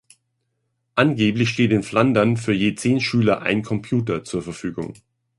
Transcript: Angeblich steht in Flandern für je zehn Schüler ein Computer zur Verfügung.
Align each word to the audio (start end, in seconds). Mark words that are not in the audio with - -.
Angeblich 0.95 1.49
steht 1.49 1.71
in 1.71 1.83
Flandern 1.83 2.35
für 2.35 2.53
je 2.53 2.73
zehn 2.73 3.01
Schüler 3.01 3.43
ein 3.43 3.61
Computer 3.61 4.23
zur 4.23 4.41
Verfügung. 4.41 4.95